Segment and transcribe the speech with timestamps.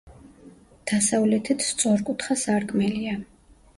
[0.91, 3.19] დასავლეთით სწორკუთხა სარკმელია.